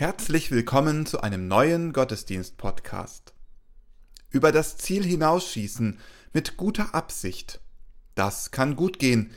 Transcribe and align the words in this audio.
Herzlich 0.00 0.50
willkommen 0.50 1.04
zu 1.04 1.20
einem 1.20 1.46
neuen 1.46 1.92
Gottesdienst-Podcast. 1.92 3.34
Über 4.30 4.50
das 4.50 4.78
Ziel 4.78 5.04
hinausschießen 5.04 5.98
mit 6.32 6.56
guter 6.56 6.94
Absicht. 6.94 7.60
Das 8.14 8.50
kann 8.50 8.76
gut 8.76 8.98
gehen, 8.98 9.30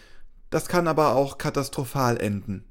das 0.50 0.70
kann 0.70 0.88
aber 0.88 1.18
auch 1.18 1.38
katastrophal 1.38 2.16
enden. 2.16 2.64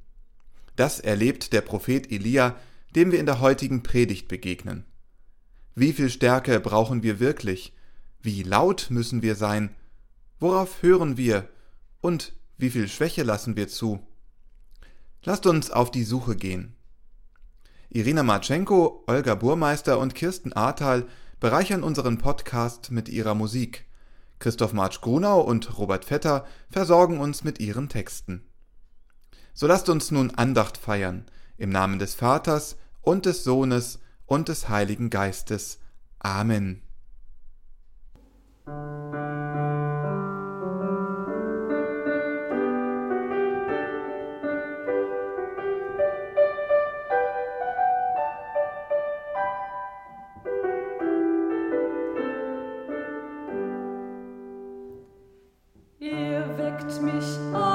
Das 0.74 1.00
erlebt 1.00 1.52
der 1.52 1.60
Prophet 1.60 2.10
Elia, 2.10 2.56
dem 2.96 3.12
wir 3.12 3.20
in 3.20 3.26
der 3.26 3.40
heutigen 3.40 3.82
Predigt 3.82 4.26
begegnen. 4.26 4.86
Wie 5.74 5.92
viel 5.92 6.08
Stärke 6.08 6.60
brauchen 6.60 7.02
wir 7.02 7.20
wirklich? 7.20 7.74
Wie 8.22 8.42
laut 8.42 8.86
müssen 8.88 9.20
wir 9.20 9.34
sein? 9.34 9.68
Worauf 10.40 10.82
hören 10.82 11.18
wir? 11.18 11.46
Und 12.00 12.32
wie 12.56 12.70
viel 12.70 12.88
Schwäche 12.88 13.22
lassen 13.22 13.54
wir 13.54 13.68
zu? 13.68 14.00
Lasst 15.24 15.44
uns 15.44 15.70
auf 15.70 15.90
die 15.90 16.04
Suche 16.04 16.36
gehen. 16.36 16.74
Irina 17.94 18.22
Marchenko, 18.22 19.04
Olga 19.06 19.34
Burmeister 19.34 19.98
und 19.98 20.14
Kirsten 20.14 20.54
Ahrtal 20.54 21.06
bereichern 21.40 21.82
unseren 21.82 22.16
Podcast 22.16 22.90
mit 22.90 23.10
ihrer 23.10 23.34
Musik. 23.34 23.84
Christoph 24.38 24.72
Marsch-Grunau 24.72 25.42
und 25.42 25.76
Robert 25.76 26.06
Vetter 26.06 26.46
versorgen 26.70 27.20
uns 27.20 27.44
mit 27.44 27.60
ihren 27.60 27.90
Texten. 27.90 28.48
So 29.52 29.66
lasst 29.66 29.90
uns 29.90 30.10
nun 30.10 30.30
Andacht 30.30 30.78
feiern, 30.78 31.26
im 31.58 31.68
Namen 31.68 31.98
des 31.98 32.14
Vaters 32.14 32.78
und 33.02 33.26
des 33.26 33.44
Sohnes 33.44 33.98
und 34.24 34.48
des 34.48 34.70
Heiligen 34.70 35.10
Geistes. 35.10 35.78
Amen. 36.18 36.80
trägt 56.78 57.02
mich 57.02 57.38
an. 57.52 57.71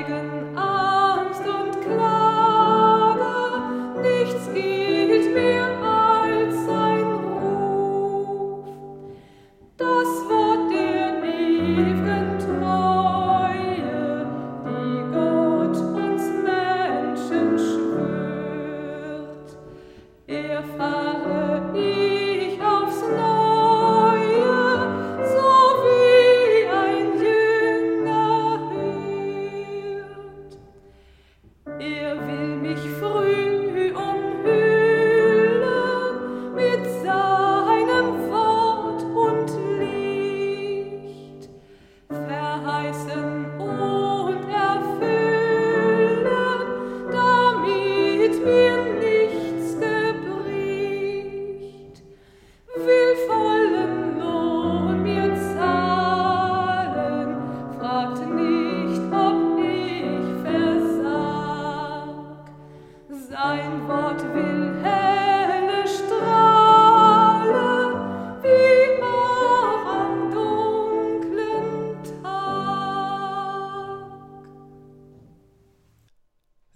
zeigen 0.00 0.49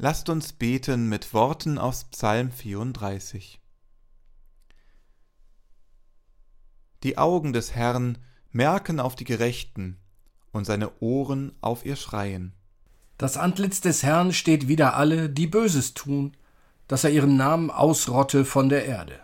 Lasst 0.04 0.28
uns 0.28 0.52
beten 0.52 1.08
mit 1.08 1.32
Worten 1.32 1.78
aus 1.78 2.04
Psalm 2.10 2.52
34. 2.52 3.58
Die 7.02 7.16
Augen 7.16 7.54
des 7.54 7.74
Herrn 7.74 8.18
merken 8.52 9.00
auf 9.00 9.14
die 9.14 9.24
Gerechten 9.24 9.96
und 10.52 10.66
seine 10.66 11.00
Ohren 11.00 11.52
auf 11.62 11.86
ihr 11.86 11.96
Schreien. 11.96 12.52
Das 13.16 13.38
Antlitz 13.38 13.80
des 13.80 14.02
Herrn 14.02 14.34
steht 14.34 14.68
wider 14.68 14.94
alle, 14.94 15.30
die 15.30 15.46
Böses 15.46 15.94
tun, 15.94 16.36
dass 16.86 17.04
er 17.04 17.10
ihren 17.10 17.38
Namen 17.38 17.70
ausrotte 17.70 18.44
von 18.44 18.68
der 18.68 18.84
Erde. 18.84 19.20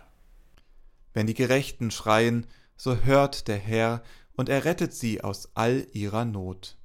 Wenn 1.13 1.27
die 1.27 1.35
Gerechten 1.35 1.91
schreien, 1.91 2.47
so 2.75 2.95
hört 2.95 3.47
der 3.47 3.59
Herr 3.59 4.01
und 4.35 4.49
er 4.49 4.65
rettet 4.65 4.95
sie 4.95 5.23
aus 5.23 5.51
all 5.53 5.85
ihrer 5.93 6.25
Not. 6.25 6.75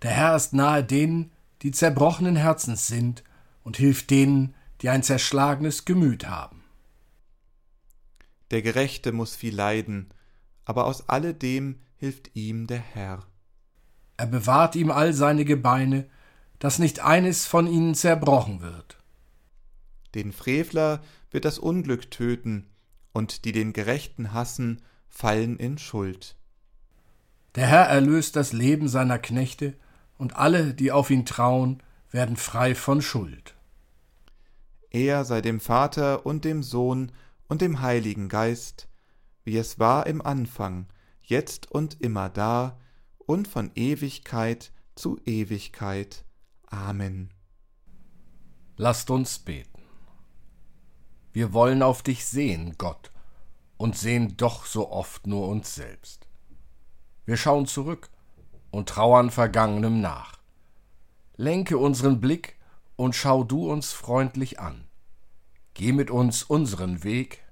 Der 0.00 0.12
Herr 0.12 0.34
ist 0.34 0.54
nahe 0.54 0.82
denen, 0.82 1.30
die 1.62 1.70
zerbrochenen 1.70 2.36
Herzens 2.36 2.86
sind, 2.86 3.22
und 3.62 3.76
hilft 3.76 4.10
denen, 4.10 4.54
die 4.80 4.90
ein 4.90 5.02
zerschlagenes 5.02 5.84
Gemüt 5.84 6.28
haben. 6.28 6.62
Der 8.52 8.62
Gerechte 8.62 9.10
muss 9.10 9.34
viel 9.34 9.54
leiden, 9.54 10.10
aber 10.64 10.84
aus 10.86 11.08
alledem 11.08 11.80
hilft 11.96 12.36
ihm 12.36 12.68
der 12.68 12.78
Herr. 12.78 13.26
Er 14.16 14.26
bewahrt 14.26 14.76
ihm 14.76 14.90
all 14.90 15.12
seine 15.12 15.44
Gebeine, 15.44 16.08
dass 16.58 16.78
nicht 16.78 17.00
eines 17.00 17.44
von 17.46 17.66
ihnen 17.66 17.94
zerbrochen 17.94 18.60
wird. 18.60 18.98
Den 20.14 20.32
Frevler 20.32 21.02
wird 21.30 21.44
das 21.44 21.58
Unglück 21.58 22.10
töten, 22.10 22.68
und 23.12 23.44
die 23.44 23.52
den 23.52 23.72
Gerechten 23.72 24.32
hassen, 24.32 24.82
fallen 25.08 25.58
in 25.58 25.78
Schuld. 25.78 26.36
Der 27.54 27.66
Herr 27.66 27.84
erlöst 27.84 28.36
das 28.36 28.52
Leben 28.52 28.88
seiner 28.88 29.18
Knechte, 29.18 29.74
und 30.18 30.36
alle, 30.36 30.74
die 30.74 30.92
auf 30.92 31.10
ihn 31.10 31.26
trauen, 31.26 31.82
werden 32.10 32.36
frei 32.36 32.74
von 32.74 33.02
Schuld. 33.02 33.54
Er 34.90 35.24
sei 35.24 35.40
dem 35.40 35.60
Vater 35.60 36.24
und 36.24 36.44
dem 36.44 36.62
Sohn 36.62 37.12
und 37.48 37.60
dem 37.60 37.80
Heiligen 37.80 38.28
Geist, 38.28 38.88
wie 39.44 39.56
es 39.56 39.78
war 39.78 40.06
im 40.06 40.22
Anfang, 40.22 40.86
jetzt 41.22 41.70
und 41.70 42.00
immer 42.00 42.28
da 42.28 42.78
und 43.18 43.48
von 43.48 43.70
Ewigkeit 43.74 44.72
zu 44.94 45.18
Ewigkeit. 45.24 46.24
Amen. 46.66 47.32
Lasst 48.76 49.10
uns 49.10 49.38
beten. 49.38 49.82
Wir 51.32 51.52
wollen 51.52 51.82
auf 51.82 52.02
dich 52.02 52.24
sehen, 52.24 52.76
Gott, 52.78 53.12
und 53.76 53.96
sehen 53.96 54.36
doch 54.36 54.64
so 54.64 54.90
oft 54.90 55.26
nur 55.26 55.48
uns 55.48 55.74
selbst. 55.74 56.28
Wir 57.26 57.36
schauen 57.36 57.66
zurück 57.66 58.10
und 58.76 58.90
trauern 58.90 59.30
Vergangenem 59.30 60.02
nach. 60.02 60.38
Lenke 61.36 61.78
unseren 61.78 62.20
Blick 62.20 62.56
und 62.96 63.16
schau 63.16 63.42
du 63.42 63.70
uns 63.70 63.92
freundlich 63.92 64.60
an. 64.60 64.84
Geh 65.72 65.92
mit 65.92 66.10
uns 66.10 66.42
unseren 66.42 67.02
Weg. 67.02 67.42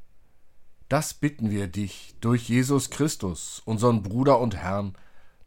Das 0.90 1.14
bitten 1.14 1.50
wir 1.50 1.66
dich 1.66 2.14
durch 2.20 2.48
Jesus 2.48 2.90
Christus, 2.90 3.62
unseren 3.64 4.02
Bruder 4.02 4.38
und 4.38 4.56
Herrn, 4.56 4.96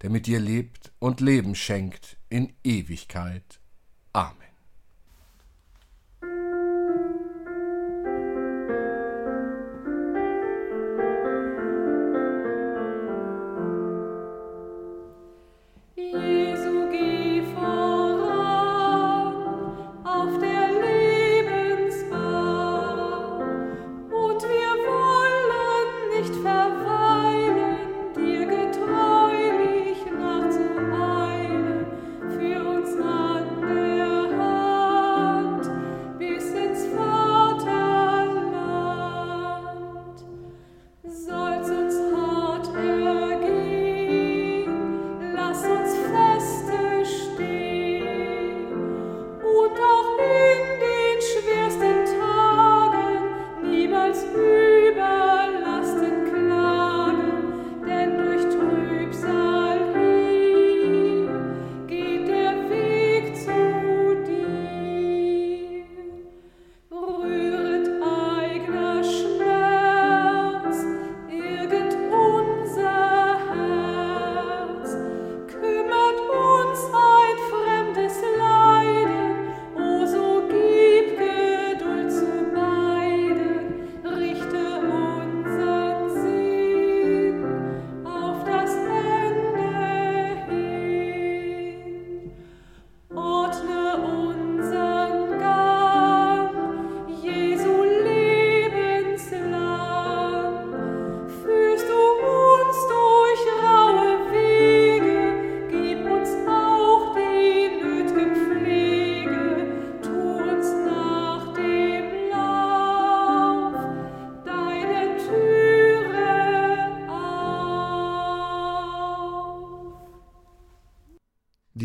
der 0.01 0.09
mit 0.09 0.25
dir 0.25 0.39
lebt 0.39 0.91
und 0.97 1.21
Leben 1.21 1.53
schenkt 1.53 2.18
in 2.29 2.53
Ewigkeit. 2.63 3.59
Amen. 4.13 4.47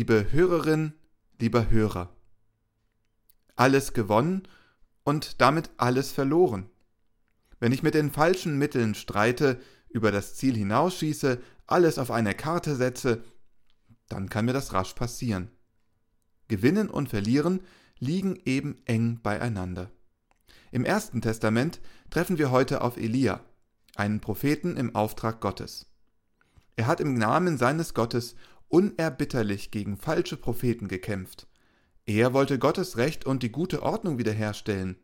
Liebe 0.03 0.33
Hörerin, 0.33 0.91
lieber 1.39 1.69
Hörer, 1.69 2.13
alles 3.55 3.93
gewonnen 3.93 4.43
und 5.05 5.39
damit 5.39 5.69
alles 5.77 6.11
verloren. 6.11 6.69
Wenn 7.61 7.71
ich 7.71 7.83
mit 7.83 7.93
den 7.93 8.11
falschen 8.11 8.57
Mitteln 8.57 8.95
streite, 8.95 9.61
über 9.87 10.11
das 10.11 10.35
Ziel 10.35 10.57
hinausschieße, 10.57 11.41
alles 11.67 11.99
auf 11.99 12.11
eine 12.11 12.33
Karte 12.33 12.75
setze, 12.75 13.23
dann 14.09 14.27
kann 14.27 14.43
mir 14.43 14.51
das 14.51 14.73
rasch 14.73 14.91
passieren. 14.91 15.49
Gewinnen 16.49 16.89
und 16.89 17.07
Verlieren 17.07 17.61
liegen 17.97 18.37
eben 18.43 18.75
eng 18.83 19.21
beieinander. 19.23 19.89
Im 20.73 20.83
Ersten 20.83 21.21
Testament 21.21 21.79
treffen 22.09 22.37
wir 22.37 22.51
heute 22.51 22.81
auf 22.81 22.97
Elia, 22.97 23.39
einen 23.95 24.19
Propheten 24.19 24.75
im 24.75 24.95
Auftrag 24.95 25.39
Gottes. 25.39 25.85
Er 26.75 26.87
hat 26.87 26.99
im 26.99 27.13
Namen 27.13 27.57
seines 27.57 27.93
Gottes 27.93 28.35
unerbitterlich 28.73 29.69
gegen 29.69 29.97
falsche 29.97 30.35
Propheten 30.35 30.87
gekämpft. 30.87 31.47
Er 32.07 32.33
wollte 32.33 32.57
Gottes 32.57 32.97
Recht 32.97 33.23
und 33.23 33.43
die 33.43 33.51
gute 33.51 33.83
Ordnung 33.83 34.17
wiederherstellen. 34.17 34.97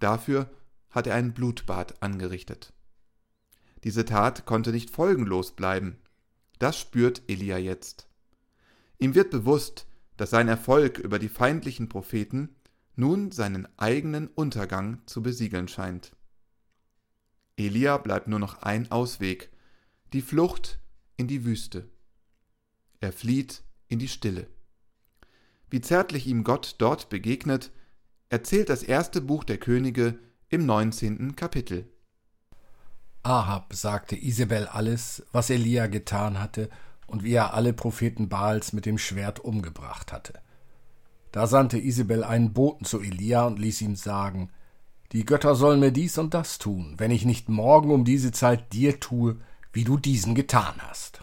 Dafür 0.00 0.50
hat 0.90 1.06
er 1.06 1.14
ein 1.14 1.32
Blutbad 1.32 2.02
angerichtet. 2.02 2.72
Diese 3.84 4.04
Tat 4.04 4.44
konnte 4.44 4.72
nicht 4.72 4.90
folgenlos 4.90 5.52
bleiben. 5.52 5.98
Das 6.58 6.76
spürt 6.80 7.22
Elia 7.28 7.58
jetzt. 7.58 8.08
Ihm 8.98 9.14
wird 9.14 9.30
bewusst, 9.30 9.86
dass 10.16 10.30
sein 10.30 10.48
Erfolg 10.48 10.98
über 10.98 11.20
die 11.20 11.28
feindlichen 11.28 11.88
Propheten 11.88 12.56
nun 12.96 13.30
seinen 13.30 13.68
eigenen 13.78 14.26
Untergang 14.26 15.00
zu 15.06 15.22
besiegeln 15.22 15.68
scheint. 15.68 16.16
Elia 17.56 17.98
bleibt 17.98 18.26
nur 18.26 18.40
noch 18.40 18.62
ein 18.62 18.90
Ausweg, 18.90 19.50
die 20.12 20.22
Flucht 20.22 20.80
in 21.16 21.28
die 21.28 21.44
Wüste. 21.44 21.88
Er 23.00 23.12
flieht 23.12 23.62
in 23.88 23.98
die 23.98 24.08
Stille. 24.08 24.46
Wie 25.70 25.80
zärtlich 25.80 26.26
ihm 26.26 26.44
Gott 26.44 26.74
dort 26.78 27.08
begegnet, 27.08 27.72
erzählt 28.28 28.68
das 28.68 28.82
erste 28.82 29.22
Buch 29.22 29.42
der 29.44 29.56
Könige 29.56 30.18
im 30.50 30.66
19. 30.66 31.34
Kapitel. 31.34 31.90
Ahab 33.22 33.72
sagte 33.74 34.16
Isabel 34.16 34.66
alles, 34.66 35.24
was 35.32 35.48
Elia 35.48 35.86
getan 35.86 36.38
hatte 36.40 36.68
und 37.06 37.24
wie 37.24 37.32
er 37.32 37.54
alle 37.54 37.72
Propheten 37.72 38.28
Baals 38.28 38.72
mit 38.74 38.84
dem 38.84 38.98
Schwert 38.98 39.40
umgebracht 39.40 40.12
hatte. 40.12 40.34
Da 41.32 41.46
sandte 41.46 41.78
Isabel 41.78 42.22
einen 42.22 42.52
Boten 42.52 42.84
zu 42.84 43.00
Elia 43.00 43.46
und 43.46 43.58
ließ 43.58 43.80
ihm 43.80 43.96
sagen, 43.96 44.50
die 45.12 45.24
Götter 45.24 45.54
sollen 45.54 45.80
mir 45.80 45.92
dies 45.92 46.18
und 46.18 46.34
das 46.34 46.58
tun, 46.58 46.94
wenn 46.98 47.10
ich 47.10 47.24
nicht 47.24 47.48
morgen 47.48 47.90
um 47.90 48.04
diese 48.04 48.30
Zeit 48.32 48.72
dir 48.72 49.00
tue, 49.00 49.40
wie 49.72 49.84
du 49.84 49.96
diesen 49.96 50.34
getan 50.34 50.74
hast. 50.78 51.22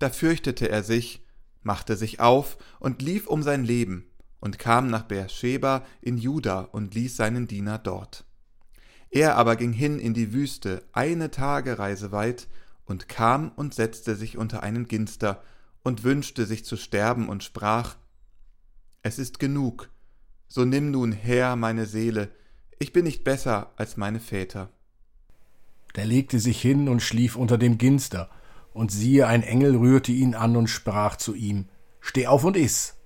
Da 0.00 0.08
fürchtete 0.08 0.68
er 0.68 0.82
sich, 0.82 1.24
machte 1.62 1.94
sich 1.94 2.20
auf 2.20 2.58
und 2.80 3.02
lief 3.02 3.28
um 3.28 3.42
sein 3.42 3.64
Leben 3.64 4.10
und 4.40 4.58
kam 4.58 4.88
nach 4.88 5.04
Beersheba 5.04 5.84
in 6.00 6.16
Juda 6.16 6.62
und 6.62 6.94
ließ 6.94 7.16
seinen 7.16 7.46
Diener 7.46 7.78
dort. 7.78 8.24
Er 9.10 9.36
aber 9.36 9.56
ging 9.56 9.72
hin 9.72 9.98
in 9.98 10.14
die 10.14 10.32
Wüste, 10.32 10.82
eine 10.92 11.30
Tagereise 11.30 12.12
weit, 12.12 12.48
und 12.86 13.08
kam 13.08 13.52
und 13.52 13.74
setzte 13.74 14.16
sich 14.16 14.36
unter 14.36 14.62
einen 14.64 14.88
Ginster 14.88 15.42
und 15.82 16.02
wünschte 16.02 16.46
sich 16.46 16.64
zu 16.64 16.76
sterben 16.76 17.28
und 17.28 17.44
sprach 17.44 17.96
Es 19.02 19.18
ist 19.18 19.38
genug, 19.38 19.90
so 20.48 20.64
nimm 20.64 20.90
nun 20.90 21.12
her 21.12 21.56
meine 21.56 21.86
Seele, 21.86 22.32
ich 22.78 22.92
bin 22.92 23.04
nicht 23.04 23.22
besser 23.22 23.72
als 23.76 23.96
meine 23.96 24.18
Väter. 24.18 24.70
Der 25.94 26.06
legte 26.06 26.40
sich 26.40 26.60
hin 26.60 26.88
und 26.88 27.02
schlief 27.02 27.36
unter 27.36 27.58
dem 27.58 27.76
Ginster, 27.76 28.30
und 28.72 28.92
siehe, 28.92 29.26
ein 29.26 29.42
Engel 29.42 29.76
rührte 29.76 30.12
ihn 30.12 30.34
an 30.34 30.56
und 30.56 30.68
sprach 30.68 31.16
zu 31.16 31.34
ihm, 31.34 31.68
Steh 32.00 32.26
auf 32.26 32.44
und 32.44 32.56
iss. 32.56 32.96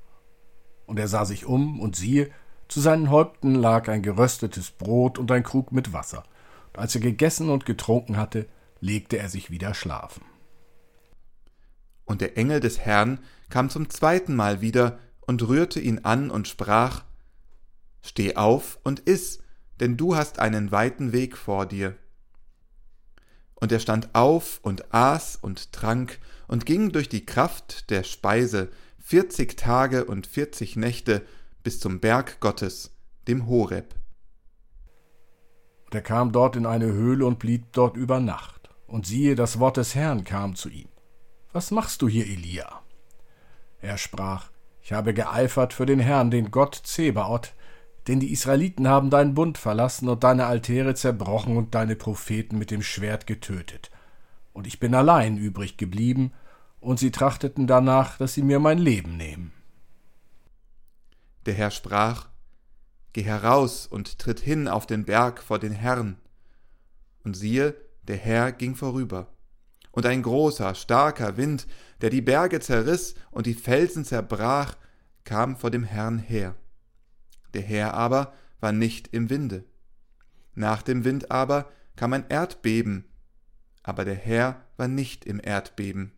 Und 0.86 0.98
er 0.98 1.08
sah 1.08 1.24
sich 1.24 1.46
um, 1.46 1.80
und 1.80 1.96
siehe, 1.96 2.30
zu 2.68 2.80
seinen 2.80 3.10
Häupten 3.10 3.54
lag 3.54 3.88
ein 3.88 4.02
geröstetes 4.02 4.70
Brot 4.70 5.18
und 5.18 5.30
ein 5.32 5.42
Krug 5.42 5.72
mit 5.72 5.92
Wasser. 5.92 6.24
Und 6.72 6.80
als 6.80 6.94
er 6.94 7.00
gegessen 7.00 7.50
und 7.50 7.66
getrunken 7.66 8.16
hatte, 8.16 8.46
legte 8.80 9.18
er 9.18 9.28
sich 9.28 9.50
wieder 9.50 9.74
schlafen. 9.74 10.22
Und 12.04 12.20
der 12.20 12.36
Engel 12.36 12.60
des 12.60 12.78
Herrn 12.80 13.20
kam 13.48 13.70
zum 13.70 13.88
zweiten 13.88 14.34
Mal 14.34 14.60
wieder 14.60 14.98
und 15.20 15.46
rührte 15.46 15.80
ihn 15.80 16.00
an 16.00 16.30
und 16.30 16.48
sprach, 16.48 17.04
Steh 18.02 18.36
auf 18.36 18.78
und 18.84 19.00
iss, 19.00 19.38
denn 19.80 19.96
du 19.96 20.14
hast 20.16 20.38
einen 20.38 20.70
weiten 20.70 21.12
Weg 21.12 21.36
vor 21.36 21.64
dir. 21.64 21.96
Und 23.64 23.72
er 23.72 23.80
stand 23.80 24.14
auf 24.14 24.60
und 24.60 24.92
aß 24.92 25.36
und 25.36 25.72
trank 25.72 26.18
und 26.48 26.66
ging 26.66 26.92
durch 26.92 27.08
die 27.08 27.24
Kraft 27.24 27.88
der 27.88 28.02
Speise 28.02 28.68
vierzig 28.98 29.56
Tage 29.56 30.04
und 30.04 30.26
vierzig 30.26 30.76
Nächte 30.76 31.22
bis 31.62 31.80
zum 31.80 31.98
Berg 31.98 32.40
Gottes, 32.40 32.90
dem 33.26 33.46
Horeb. 33.46 33.94
Und 35.86 35.94
er 35.94 36.02
kam 36.02 36.30
dort 36.30 36.56
in 36.56 36.66
eine 36.66 36.92
Höhle 36.92 37.24
und 37.24 37.38
blieb 37.38 37.72
dort 37.72 37.96
über 37.96 38.20
Nacht. 38.20 38.68
Und 38.86 39.06
siehe, 39.06 39.34
das 39.34 39.58
Wort 39.58 39.78
des 39.78 39.94
Herrn 39.94 40.24
kam 40.24 40.56
zu 40.56 40.68
ihm. 40.68 40.90
Was 41.54 41.70
machst 41.70 42.02
du 42.02 42.06
hier, 42.06 42.26
Elia? 42.26 42.82
Er 43.80 43.96
sprach, 43.96 44.50
ich 44.82 44.92
habe 44.92 45.14
geeifert 45.14 45.72
für 45.72 45.86
den 45.86 46.00
Herrn, 46.00 46.30
den 46.30 46.50
Gott 46.50 46.74
Zebaoth, 46.84 47.54
denn 48.06 48.20
die 48.20 48.32
Israeliten 48.32 48.86
haben 48.86 49.10
deinen 49.10 49.34
Bund 49.34 49.58
verlassen 49.58 50.08
und 50.08 50.24
deine 50.24 50.46
Altäre 50.46 50.94
zerbrochen 50.94 51.56
und 51.56 51.74
deine 51.74 51.96
Propheten 51.96 52.58
mit 52.58 52.70
dem 52.70 52.82
Schwert 52.82 53.26
getötet. 53.26 53.90
Und 54.52 54.66
ich 54.66 54.78
bin 54.78 54.94
allein 54.94 55.36
übrig 55.36 55.76
geblieben 55.76 56.32
und 56.80 56.98
sie 56.98 57.10
trachteten 57.10 57.66
danach, 57.66 58.18
dass 58.18 58.34
sie 58.34 58.42
mir 58.42 58.60
mein 58.60 58.78
Leben 58.78 59.16
nehmen. 59.16 59.52
Der 61.46 61.54
Herr 61.54 61.70
sprach, 61.70 62.28
Geh 63.12 63.22
heraus 63.22 63.86
und 63.86 64.18
tritt 64.18 64.40
hin 64.40 64.66
auf 64.66 64.86
den 64.86 65.04
Berg 65.04 65.40
vor 65.40 65.60
den 65.60 65.72
Herrn. 65.72 66.16
Und 67.22 67.36
siehe, 67.36 67.76
der 68.02 68.16
Herr 68.16 68.50
ging 68.50 68.74
vorüber. 68.74 69.28
Und 69.92 70.04
ein 70.04 70.22
großer, 70.22 70.74
starker 70.74 71.36
Wind, 71.36 71.68
der 72.00 72.10
die 72.10 72.22
Berge 72.22 72.58
zerriss 72.58 73.14
und 73.30 73.46
die 73.46 73.54
Felsen 73.54 74.04
zerbrach, 74.04 74.76
kam 75.22 75.56
vor 75.56 75.70
dem 75.70 75.84
Herrn 75.84 76.18
her. 76.18 76.56
Der 77.54 77.62
Herr 77.62 77.94
aber 77.94 78.34
war 78.60 78.72
nicht 78.72 79.08
im 79.08 79.30
Winde. 79.30 79.64
Nach 80.54 80.82
dem 80.82 81.04
Wind 81.04 81.30
aber 81.30 81.70
kam 81.96 82.12
ein 82.12 82.28
Erdbeben, 82.28 83.04
aber 83.82 84.04
der 84.04 84.14
Herr 84.14 84.60
war 84.76 84.88
nicht 84.88 85.24
im 85.24 85.40
Erdbeben. 85.42 86.12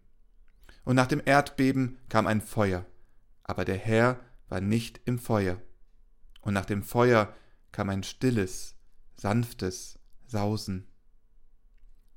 Und 0.84 0.96
nach 0.96 1.06
dem 1.06 1.22
Erdbeben 1.24 1.98
kam 2.08 2.26
ein 2.26 2.40
Feuer, 2.40 2.84
aber 3.44 3.64
der 3.64 3.78
Herr 3.78 4.20
war 4.48 4.60
nicht 4.60 5.00
im 5.04 5.18
Feuer 5.18 5.60
und 6.46 6.54
nach 6.54 6.64
dem 6.64 6.84
Feuer 6.84 7.34
kam 7.72 7.90
ein 7.90 8.04
stilles, 8.04 8.76
sanftes 9.16 9.98
Sausen. 10.28 10.86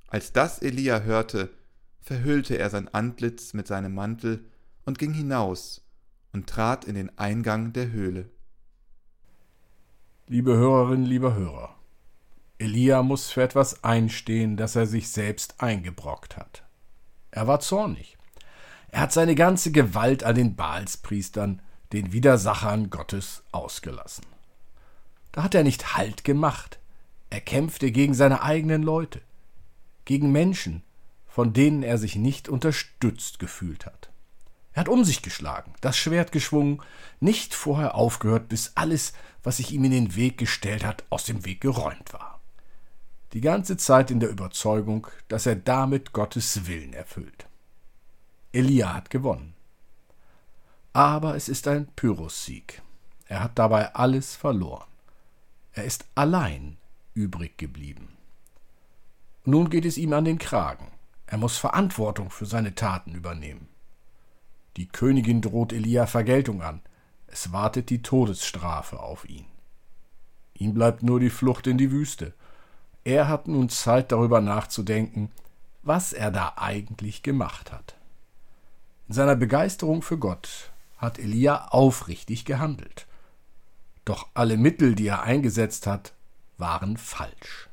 Als 0.06 0.32
das 0.32 0.62
Elia 0.62 1.00
hörte, 1.00 1.50
verhüllte 2.00 2.56
er 2.56 2.70
sein 2.70 2.88
Antlitz 2.88 3.54
mit 3.54 3.66
seinem 3.66 3.92
Mantel 3.92 4.44
und 4.84 5.00
ging 5.00 5.12
hinaus 5.12 5.84
und 6.32 6.48
trat 6.48 6.84
in 6.84 6.94
den 6.94 7.18
Eingang 7.18 7.72
der 7.72 7.90
Höhle. 7.90 8.30
Liebe 10.32 10.56
Hörerinnen, 10.56 11.06
lieber 11.06 11.34
Hörer, 11.34 11.74
Elia 12.58 13.02
muss 13.02 13.32
für 13.32 13.42
etwas 13.42 13.82
einstehen, 13.82 14.56
das 14.56 14.76
er 14.76 14.86
sich 14.86 15.08
selbst 15.08 15.60
eingebrockt 15.60 16.36
hat. 16.36 16.62
Er 17.32 17.48
war 17.48 17.58
zornig. 17.58 18.16
Er 18.92 19.00
hat 19.00 19.12
seine 19.12 19.34
ganze 19.34 19.72
Gewalt 19.72 20.22
an 20.22 20.36
den 20.36 20.54
Baalspriestern 20.54 21.60
den 21.92 22.12
Widersachern 22.12 22.90
Gottes 22.90 23.42
ausgelassen. 23.50 24.24
Da 25.32 25.42
hat 25.42 25.56
er 25.56 25.64
nicht 25.64 25.96
Halt 25.96 26.22
gemacht. 26.22 26.78
Er 27.30 27.40
kämpfte 27.40 27.90
gegen 27.90 28.14
seine 28.14 28.40
eigenen 28.40 28.84
Leute, 28.84 29.22
gegen 30.04 30.30
Menschen, 30.30 30.84
von 31.26 31.52
denen 31.52 31.82
er 31.82 31.98
sich 31.98 32.14
nicht 32.14 32.48
unterstützt 32.48 33.40
gefühlt 33.40 33.84
hat. 33.84 34.09
Er 34.72 34.80
hat 34.80 34.88
um 34.88 35.04
sich 35.04 35.22
geschlagen, 35.22 35.74
das 35.80 35.96
Schwert 35.96 36.32
geschwungen, 36.32 36.82
nicht 37.18 37.54
vorher 37.54 37.94
aufgehört, 37.94 38.48
bis 38.48 38.72
alles, 38.76 39.12
was 39.42 39.56
sich 39.56 39.72
ihm 39.72 39.84
in 39.84 39.90
den 39.90 40.14
Weg 40.14 40.38
gestellt 40.38 40.84
hat, 40.84 41.04
aus 41.10 41.24
dem 41.24 41.44
Weg 41.44 41.60
geräumt 41.60 42.12
war. 42.12 42.40
Die 43.32 43.40
ganze 43.40 43.76
Zeit 43.76 44.10
in 44.10 44.20
der 44.20 44.30
Überzeugung, 44.30 45.06
dass 45.28 45.46
er 45.46 45.56
damit 45.56 46.12
Gottes 46.12 46.66
Willen 46.66 46.92
erfüllt. 46.92 47.46
Elia 48.52 48.94
hat 48.94 49.10
gewonnen 49.10 49.54
aber 50.92 51.36
es 51.36 51.48
ist 51.48 51.68
ein 51.68 51.86
Pyrrhus-Sieg. 51.94 52.82
Er 53.26 53.42
hat 53.42 53.58
dabei 53.58 53.94
alles 53.94 54.34
verloren. 54.34 54.88
Er 55.72 55.84
ist 55.84 56.06
allein 56.14 56.78
übrig 57.14 57.58
geblieben. 57.58 58.16
Nun 59.44 59.70
geht 59.70 59.84
es 59.84 59.98
ihm 59.98 60.12
an 60.12 60.24
den 60.24 60.38
Kragen. 60.38 60.88
Er 61.26 61.38
muss 61.38 61.58
Verantwortung 61.58 62.30
für 62.30 62.46
seine 62.46 62.74
Taten 62.74 63.14
übernehmen. 63.14 63.68
Die 64.80 64.88
Königin 64.88 65.42
droht 65.42 65.74
Elia 65.74 66.06
Vergeltung 66.06 66.62
an. 66.62 66.80
Es 67.26 67.52
wartet 67.52 67.90
die 67.90 68.00
Todesstrafe 68.00 68.98
auf 68.98 69.28
ihn. 69.28 69.44
Ihm 70.54 70.72
bleibt 70.72 71.02
nur 71.02 71.20
die 71.20 71.28
Flucht 71.28 71.66
in 71.66 71.76
die 71.76 71.90
Wüste. 71.90 72.32
Er 73.04 73.28
hat 73.28 73.46
nun 73.46 73.68
Zeit 73.68 74.10
darüber 74.10 74.40
nachzudenken, 74.40 75.32
was 75.82 76.14
er 76.14 76.30
da 76.30 76.54
eigentlich 76.56 77.22
gemacht 77.22 77.72
hat. 77.72 77.94
In 79.06 79.12
seiner 79.12 79.36
Begeisterung 79.36 80.00
für 80.00 80.16
Gott 80.16 80.70
hat 80.96 81.18
Elia 81.18 81.68
aufrichtig 81.68 82.46
gehandelt. 82.46 83.06
Doch 84.06 84.28
alle 84.32 84.56
Mittel, 84.56 84.94
die 84.94 85.08
er 85.08 85.24
eingesetzt 85.24 85.86
hat, 85.86 86.14
waren 86.56 86.96
falsch. 86.96 87.68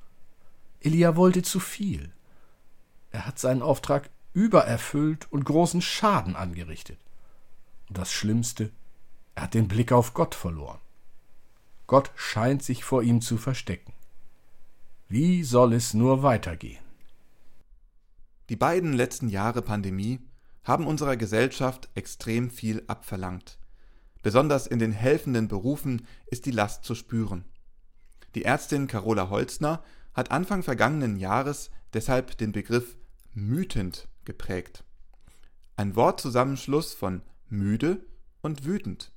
Elia 0.81 1.15
wollte 1.15 1.41
zu 1.41 1.61
viel. 1.61 2.11
Er 3.11 3.25
hat 3.25 3.39
seinen 3.39 3.61
Auftrag 3.61 4.09
übererfüllt 4.37 5.31
und 5.31 5.45
großen 5.45 5.81
Schaden 5.81 6.35
angerichtet. 6.35 6.99
Und 7.89 7.97
das 7.97 8.13
Schlimmste, 8.13 8.69
er 9.33 9.43
hat 9.43 9.55
den 9.55 9.67
Blick 9.67 9.91
auf 9.91 10.13
Gott 10.13 10.35
verloren. 10.35 10.79
Gott 11.87 12.11
scheint 12.15 12.61
sich 12.61 12.83
vor 12.83 13.01
ihm 13.01 13.19
zu 13.19 13.37
verstecken. 13.37 13.93
Wie 15.09 15.43
soll 15.43 15.73
es 15.73 15.95
nur 15.95 16.21
weitergehen? 16.21 16.83
Die 18.49 18.55
beiden 18.55 18.93
letzten 18.93 19.27
Jahre 19.27 19.63
Pandemie 19.63 20.19
haben 20.63 20.85
unserer 20.85 21.17
Gesellschaft 21.17 21.89
extrem 21.95 22.51
viel 22.51 22.83
abverlangt. 22.85 23.57
Besonders 24.21 24.67
in 24.67 24.77
den 24.77 24.91
helfenden 24.91 25.47
Berufen 25.47 26.05
ist 26.27 26.45
die 26.45 26.51
Last 26.51 26.83
zu 26.83 26.93
spüren. 26.93 27.43
Die 28.35 28.45
Ärztin 28.45 28.85
Carola 28.85 29.31
Holzner 29.31 29.83
hat 30.13 30.29
Anfang 30.29 30.61
vergangenen 30.61 31.17
Jahres 31.17 31.71
deshalb 31.93 32.37
den 32.37 32.51
Begriff 32.51 32.97
mütend 33.33 34.07
geprägt. 34.27 34.83
Ein 35.75 35.95
Wortzusammenschluss 35.95 36.93
von 36.93 37.23
müde 37.49 38.05
und 38.41 38.65
wütend. 38.65 39.11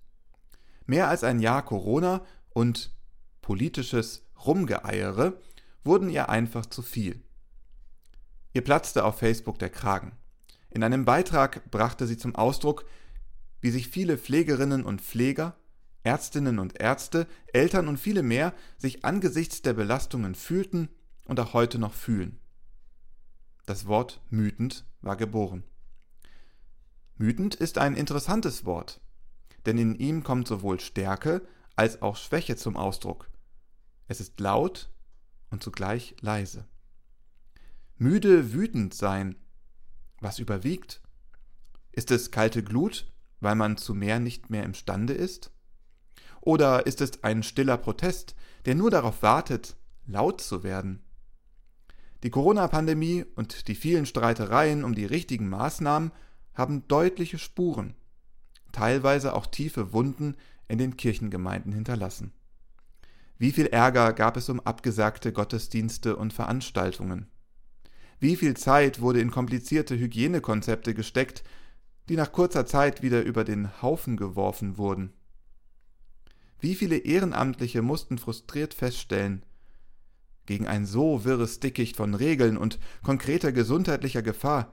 Mehr 0.86 1.08
als 1.08 1.24
ein 1.24 1.40
Jahr 1.40 1.62
Corona 1.62 2.24
und 2.50 2.94
politisches 3.42 4.24
Rumgeeiere 4.46 5.38
wurden 5.84 6.08
ihr 6.08 6.30
einfach 6.30 6.64
zu 6.64 6.80
viel. 6.80 7.22
Ihr 8.54 8.64
platzte 8.64 9.04
auf 9.04 9.18
Facebook 9.18 9.58
der 9.58 9.70
Kragen. 9.70 10.12
In 10.70 10.82
einem 10.82 11.04
Beitrag 11.04 11.70
brachte 11.70 12.06
sie 12.06 12.16
zum 12.16 12.34
Ausdruck, 12.34 12.86
wie 13.60 13.70
sich 13.70 13.88
viele 13.88 14.16
Pflegerinnen 14.16 14.84
und 14.84 15.02
Pfleger, 15.02 15.56
Ärztinnen 16.02 16.58
und 16.58 16.80
Ärzte, 16.80 17.26
Eltern 17.52 17.88
und 17.88 17.98
viele 17.98 18.22
mehr 18.22 18.54
sich 18.78 19.04
angesichts 19.04 19.62
der 19.62 19.74
Belastungen 19.74 20.34
fühlten 20.34 20.88
und 21.26 21.38
auch 21.40 21.52
heute 21.52 21.78
noch 21.78 21.92
fühlen. 21.92 22.40
Das 23.66 23.86
Wort 23.86 24.20
mütend 24.30 24.84
war 25.02 25.16
geboren. 25.16 25.64
Mütend 27.16 27.54
ist 27.54 27.78
ein 27.78 27.94
interessantes 27.94 28.64
Wort, 28.64 29.00
denn 29.66 29.78
in 29.78 29.94
ihm 29.94 30.22
kommt 30.22 30.48
sowohl 30.48 30.80
Stärke 30.80 31.46
als 31.76 32.02
auch 32.02 32.16
Schwäche 32.16 32.56
zum 32.56 32.76
Ausdruck. 32.76 33.30
Es 34.08 34.20
ist 34.20 34.40
laut 34.40 34.90
und 35.50 35.62
zugleich 35.62 36.16
leise. 36.20 36.66
Müde 37.96 38.52
wütend 38.52 38.94
sein 38.94 39.36
was 40.20 40.38
überwiegt? 40.38 41.00
Ist 41.92 42.10
es 42.10 42.30
kalte 42.30 42.62
Glut, 42.62 43.10
weil 43.40 43.54
man 43.54 43.76
zu 43.76 43.94
mehr 43.94 44.20
nicht 44.20 44.50
mehr 44.50 44.64
imstande 44.64 45.14
ist? 45.14 45.50
Oder 46.40 46.86
ist 46.86 47.00
es 47.00 47.24
ein 47.24 47.42
stiller 47.42 47.78
Protest, 47.78 48.34
der 48.64 48.74
nur 48.74 48.90
darauf 48.90 49.22
wartet, 49.22 49.76
laut 50.06 50.40
zu 50.40 50.62
werden? 50.62 51.02
Die 52.22 52.30
Corona-Pandemie 52.30 53.24
und 53.34 53.68
die 53.68 53.74
vielen 53.74 54.04
Streitereien 54.04 54.84
um 54.84 54.94
die 54.94 55.06
richtigen 55.06 55.48
Maßnahmen 55.48 56.12
haben 56.54 56.86
deutliche 56.88 57.38
Spuren, 57.38 57.94
teilweise 58.72 59.34
auch 59.34 59.46
tiefe 59.46 59.92
Wunden 59.92 60.36
in 60.68 60.78
den 60.78 60.96
Kirchengemeinden 60.96 61.72
hinterlassen. 61.72 62.32
Wie 63.38 63.52
viel 63.52 63.66
Ärger 63.66 64.12
gab 64.12 64.36
es 64.36 64.50
um 64.50 64.60
abgesagte 64.60 65.32
Gottesdienste 65.32 66.16
und 66.16 66.34
Veranstaltungen? 66.34 67.26
Wie 68.18 68.36
viel 68.36 68.54
Zeit 68.54 69.00
wurde 69.00 69.20
in 69.20 69.30
komplizierte 69.30 69.98
Hygienekonzepte 69.98 70.92
gesteckt, 70.92 71.42
die 72.10 72.16
nach 72.16 72.32
kurzer 72.32 72.66
Zeit 72.66 73.02
wieder 73.02 73.22
über 73.22 73.44
den 73.44 73.80
Haufen 73.80 74.18
geworfen 74.18 74.76
wurden? 74.76 75.14
Wie 76.58 76.74
viele 76.74 76.98
Ehrenamtliche 76.98 77.80
mussten 77.80 78.18
frustriert 78.18 78.74
feststellen, 78.74 79.42
gegen 80.46 80.66
ein 80.66 80.86
so 80.86 81.24
wirres 81.24 81.60
Dickicht 81.60 81.96
von 81.96 82.14
Regeln 82.14 82.56
und 82.56 82.78
konkreter 83.02 83.52
gesundheitlicher 83.52 84.22
Gefahr 84.22 84.72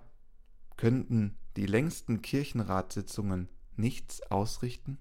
könnten 0.75 1.37
die 1.55 1.65
längsten 1.65 2.21
Kirchenratssitzungen 2.21 3.49
nichts 3.75 4.21
ausrichten? 4.23 4.97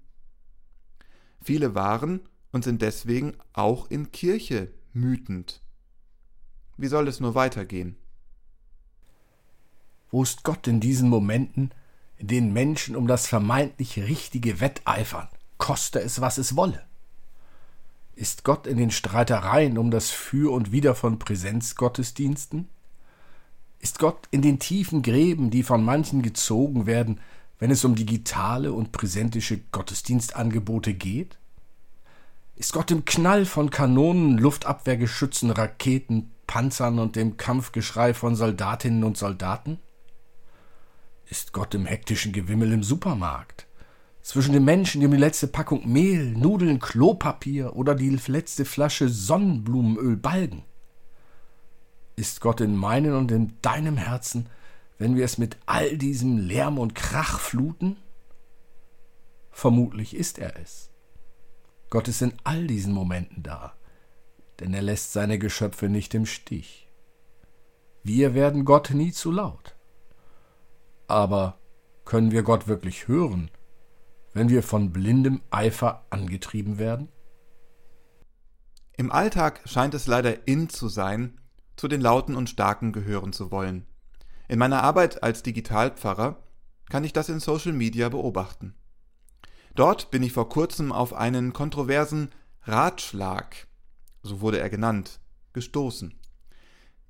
Viele 1.41 1.75
waren 1.75 2.21
und 2.51 2.63
sind 2.63 2.81
deswegen 2.81 3.33
auch 3.53 3.89
in 3.89 4.11
Kirche 4.11 4.73
mütend. 4.93 5.61
Wie 6.77 6.87
soll 6.87 7.07
es 7.07 7.19
nur 7.19 7.35
weitergehen? 7.35 7.97
Wo 10.09 10.23
ist 10.23 10.43
Gott 10.43 10.67
in 10.67 10.79
diesen 10.79 11.09
Momenten, 11.09 11.71
in 12.17 12.27
denen 12.27 12.53
Menschen 12.53 12.95
um 12.95 13.07
das 13.07 13.27
vermeintlich 13.27 13.97
Richtige 13.97 14.59
wetteifern, 14.59 15.27
koste 15.57 15.99
es, 15.99 16.21
was 16.21 16.37
es 16.37 16.55
wolle? 16.55 16.87
Ist 18.17 18.43
Gott 18.43 18.65
in 18.65 18.77
den 18.77 18.89
Streitereien 18.89 19.77
um 19.77 19.91
das 19.91 20.09
Für 20.09 20.51
und 20.51 20.71
Wider 20.71 20.95
von 20.95 21.19
Präsenzgottesdiensten? 21.19 22.67
Ist 23.77 23.99
Gott 23.99 24.27
in 24.31 24.41
den 24.41 24.57
tiefen 24.57 25.03
Gräben, 25.03 25.51
die 25.51 25.61
von 25.61 25.85
manchen 25.85 26.23
gezogen 26.23 26.87
werden, 26.87 27.19
wenn 27.59 27.69
es 27.69 27.85
um 27.85 27.93
digitale 27.93 28.73
und 28.73 28.91
präsentische 28.91 29.59
Gottesdienstangebote 29.71 30.95
geht? 30.95 31.37
Ist 32.55 32.73
Gott 32.73 32.89
im 32.89 33.05
Knall 33.05 33.45
von 33.45 33.69
Kanonen, 33.69 34.39
Luftabwehrgeschützen, 34.39 35.51
Raketen, 35.51 36.31
Panzern 36.47 36.97
und 36.97 37.15
dem 37.15 37.37
Kampfgeschrei 37.37 38.15
von 38.15 38.35
Soldatinnen 38.35 39.03
und 39.03 39.15
Soldaten? 39.15 39.77
Ist 41.27 41.53
Gott 41.53 41.75
im 41.75 41.85
hektischen 41.85 42.33
Gewimmel 42.33 42.73
im 42.73 42.81
Supermarkt? 42.81 43.66
Zwischen 44.27 44.51
den 44.51 44.65
Menschen, 44.65 44.99
die 44.99 45.07
um 45.07 45.13
die 45.13 45.17
letzte 45.17 45.47
Packung 45.47 45.89
Mehl, 45.89 46.31
Nudeln, 46.31 46.79
Klopapier 46.79 47.77
oder 47.77 47.95
die 47.95 48.09
letzte 48.27 48.65
Flasche 48.65 49.07
Sonnenblumenöl 49.07 50.17
balgen? 50.17 50.65
Ist 52.17 52.41
Gott 52.41 52.59
in 52.59 52.75
meinem 52.75 53.15
und 53.15 53.31
in 53.31 53.53
deinem 53.61 53.95
Herzen, 53.95 54.49
wenn 54.97 55.15
wir 55.15 55.23
es 55.23 55.37
mit 55.37 55.55
all 55.65 55.97
diesem 55.97 56.39
Lärm 56.39 56.77
und 56.77 56.93
Krach 56.93 57.39
fluten? 57.39 57.95
Vermutlich 59.49 60.13
ist 60.13 60.39
er 60.39 60.59
es. 60.59 60.89
Gott 61.89 62.09
ist 62.09 62.21
in 62.21 62.33
all 62.43 62.67
diesen 62.67 62.91
Momenten 62.91 63.43
da, 63.43 63.77
denn 64.59 64.73
er 64.73 64.81
lässt 64.81 65.13
seine 65.13 65.39
Geschöpfe 65.39 65.87
nicht 65.87 66.13
im 66.13 66.25
Stich. 66.25 66.89
Wir 68.03 68.33
werden 68.33 68.65
Gott 68.65 68.89
nie 68.89 69.13
zu 69.13 69.31
laut. 69.31 69.77
Aber 71.07 71.57
können 72.03 72.31
wir 72.31 72.43
Gott 72.43 72.67
wirklich 72.67 73.07
hören, 73.07 73.49
wenn 74.37 74.49
wir 74.49 74.61
von 74.61 74.91
blindem 74.91 75.41
Eifer 75.49 76.05
angetrieben 76.11 76.77
werden? 76.77 77.09
Im 78.95 79.11
Alltag 79.11 79.61
scheint 79.65 79.95
es 79.95 80.05
leider 80.05 80.47
in 80.47 80.69
zu 80.69 80.89
sein, 80.89 81.41
zu 81.75 81.87
den 81.87 82.01
Lauten 82.01 82.35
und 82.35 82.49
Starken 82.49 82.93
gehören 82.93 83.33
zu 83.33 83.51
wollen. 83.51 83.85
In 84.47 84.59
meiner 84.59 84.83
Arbeit 84.83 85.23
als 85.23 85.43
Digitalpfarrer 85.43 86.43
kann 86.89 87.03
ich 87.03 87.13
das 87.13 87.29
in 87.29 87.39
Social 87.39 87.73
Media 87.73 88.09
beobachten. 88.09 88.75
Dort 89.75 90.11
bin 90.11 90.23
ich 90.23 90.33
vor 90.33 90.49
kurzem 90.49 90.91
auf 90.91 91.13
einen 91.13 91.53
kontroversen 91.53 92.29
Ratschlag, 92.63 93.67
so 94.21 94.41
wurde 94.41 94.59
er 94.59 94.69
genannt, 94.69 95.19
gestoßen. 95.53 96.13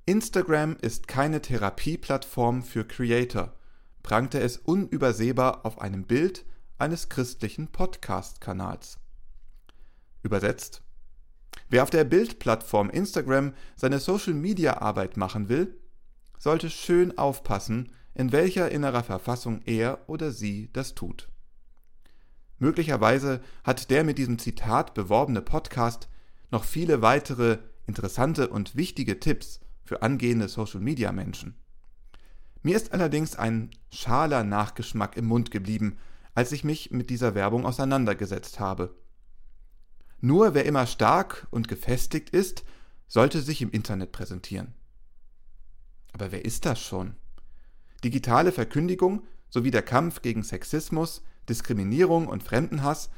Instagram 0.06 0.76
ist 0.80 1.08
keine 1.08 1.42
Therapieplattform 1.42 2.62
für 2.62 2.86
Creator, 2.86 3.54
prangte 4.02 4.40
es 4.40 4.56
unübersehbar 4.56 5.66
auf 5.66 5.80
einem 5.80 6.04
Bild 6.04 6.46
eines 6.78 7.08
christlichen 7.08 7.68
Podcast-Kanals. 7.68 8.98
Übersetzt 10.22 10.82
Wer 11.68 11.82
auf 11.82 11.90
der 11.90 12.04
Bildplattform 12.04 12.88
Instagram 12.88 13.52
seine 13.76 13.98
Social-Media-Arbeit 13.98 15.16
machen 15.16 15.48
will, 15.48 15.76
sollte 16.38 16.70
schön 16.70 17.18
aufpassen, 17.18 17.92
in 18.14 18.32
welcher 18.32 18.70
innerer 18.70 19.02
Verfassung 19.02 19.60
er 19.64 20.08
oder 20.08 20.30
sie 20.30 20.70
das 20.72 20.94
tut. 20.94 21.28
Möglicherweise 22.58 23.40
hat 23.64 23.90
der 23.90 24.02
mit 24.02 24.18
diesem 24.18 24.38
Zitat 24.38 24.94
beworbene 24.94 25.42
Podcast 25.42 26.08
noch 26.50 26.64
viele 26.64 27.02
weitere 27.02 27.58
interessante 27.86 28.48
und 28.48 28.76
wichtige 28.76 29.20
Tipps 29.20 29.60
für 29.84 30.02
angehende 30.02 30.48
Social-Media-Menschen. 30.48 31.54
Mir 32.62 32.76
ist 32.76 32.92
allerdings 32.92 33.36
ein 33.36 33.70
schaler 33.90 34.42
Nachgeschmack 34.42 35.16
im 35.16 35.26
Mund 35.26 35.50
geblieben, 35.50 35.98
als 36.38 36.52
ich 36.52 36.62
mich 36.62 36.92
mit 36.92 37.10
dieser 37.10 37.34
Werbung 37.34 37.66
auseinandergesetzt 37.66 38.60
habe. 38.60 38.94
Nur 40.20 40.54
wer 40.54 40.66
immer 40.66 40.86
stark 40.86 41.48
und 41.50 41.66
gefestigt 41.66 42.30
ist, 42.30 42.64
sollte 43.08 43.42
sich 43.42 43.60
im 43.60 43.72
Internet 43.72 44.12
präsentieren. 44.12 44.72
Aber 46.12 46.30
wer 46.30 46.44
ist 46.44 46.64
das 46.64 46.80
schon? 46.80 47.16
Digitale 48.04 48.52
Verkündigung 48.52 49.26
sowie 49.50 49.72
der 49.72 49.82
Kampf 49.82 50.22
gegen 50.22 50.44
Sexismus, 50.44 51.24
Diskriminierung 51.48 52.28
und 52.28 52.44
Fremdenhass 52.44 53.10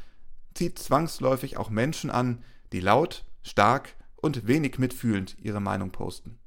zieht 0.55 0.79
zwangsläufig 0.79 1.59
auch 1.59 1.69
Menschen 1.69 2.09
an, 2.09 2.43
die 2.73 2.81
laut, 2.81 3.27
stark 3.43 3.97
und 4.17 4.47
wenig 4.47 4.79
mitfühlend 4.79 5.37
ihre 5.39 5.61
Meinung 5.61 5.91
posten. 5.93 6.39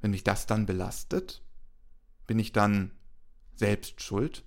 Wenn 0.00 0.10
mich 0.10 0.24
das 0.24 0.46
dann 0.46 0.66
belastet, 0.66 1.44
bin 2.26 2.40
ich 2.40 2.50
dann 2.50 2.90
selbst 3.54 4.02
schuld? 4.02 4.42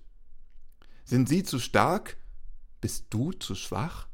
Sind 1.10 1.28
Sie 1.28 1.42
zu 1.42 1.58
stark? 1.58 2.18
Bist 2.80 3.06
du 3.10 3.32
zu 3.32 3.56
schwach? 3.56 4.06